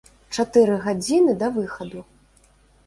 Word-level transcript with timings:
Чатыры 0.35 0.79
гадзіны 0.87 1.37
да 1.45 1.51
выхаду. 1.59 2.07